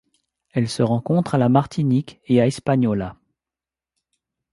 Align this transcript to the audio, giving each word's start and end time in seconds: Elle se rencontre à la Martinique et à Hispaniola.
Elle 0.49 0.67
se 0.67 0.81
rencontre 0.81 1.35
à 1.35 1.37
la 1.37 1.47
Martinique 1.47 2.21
et 2.25 2.41
à 2.41 2.47
Hispaniola. 2.47 3.17